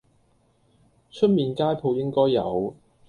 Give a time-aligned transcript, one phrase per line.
[1.11, 2.75] 出面街舖應該有